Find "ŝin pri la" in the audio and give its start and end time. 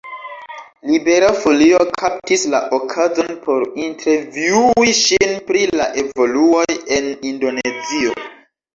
5.03-5.91